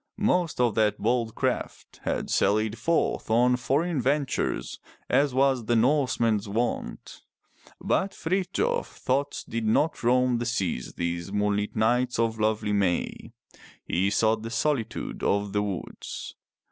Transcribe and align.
Most 0.17 0.59
of 0.59 0.73
that 0.73 0.97
bold 0.97 1.35
craft 1.35 1.99
had 2.05 2.31
sallied 2.31 2.75
forth 2.79 3.29
on 3.29 3.55
foreign 3.55 4.01
ventures 4.01 4.79
as 5.11 5.31
was 5.31 5.65
the 5.65 5.75
Norseman's 5.75 6.49
wont. 6.49 7.21
But 7.79 8.11
Frithjof's 8.11 8.97
thoughts 8.97 9.43
did 9.43 9.67
not 9.67 10.01
roam 10.01 10.39
the 10.39 10.47
seas 10.47 10.93
these 10.93 11.31
moon 11.31 11.57
lit 11.57 11.75
nights 11.75 12.17
of 12.17 12.39
lovely 12.39 12.73
May. 12.73 13.31
He 13.85 14.09
sought 14.09 14.41
the 14.41 14.49
solitude 14.49 15.21
of 15.21 15.53
the 15.53 15.61
woods. 15.61 16.33